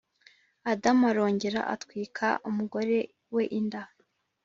Adamu 0.71 1.03
arongera 1.11 1.59
atwika 1.73 2.27
umugore 2.49 2.97
we 3.35 3.43
inda 3.59 3.81